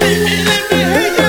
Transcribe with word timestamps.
Let 0.00 0.10
me, 0.10 0.44
let 0.44 0.70
me 0.70 0.78
hear 0.78 1.18
me. 1.18 1.23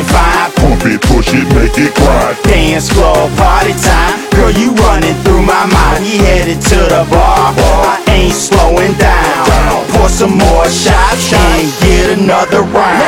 Pump 0.00 0.86
it, 0.86 1.02
push 1.02 1.28
it, 1.34 1.44
make 1.52 1.76
it 1.76 1.92
grind. 1.94 2.40
Dance 2.44 2.88
floor, 2.88 3.28
party 3.36 3.76
time. 3.76 4.16
Girl, 4.32 4.50
you 4.50 4.72
running 4.80 5.12
through 5.20 5.42
my 5.42 5.66
mind. 5.68 6.04
We 6.04 6.16
headed 6.16 6.62
to 6.62 6.76
the 6.88 7.04
bar. 7.10 7.52
I 7.52 8.00
ain't 8.08 8.32
slowing 8.32 8.94
down. 8.96 9.84
Pour 9.92 10.08
some 10.08 10.38
more 10.38 10.64
shots 10.70 11.32
and 11.32 11.68
get 11.84 12.18
another 12.18 12.62
round. 12.62 13.04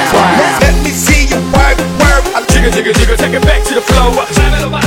Let 0.60 0.76
me 0.84 0.90
see 0.90 1.24
you 1.24 1.40
work, 1.56 1.80
work. 2.04 2.24
I'm 2.36 2.44
jigger, 2.52 2.70
jigger, 2.70 2.92
jigger. 2.92 3.16
Take 3.16 3.32
it 3.32 3.42
back 3.42 3.64
to 3.64 3.74
the 3.74 3.80
floor. 3.80 4.83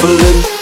for 0.00 0.06
living. 0.06 0.57